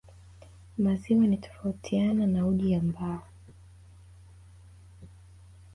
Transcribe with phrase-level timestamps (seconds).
[0.83, 3.23] maziwa ni tofautiana na uji ambao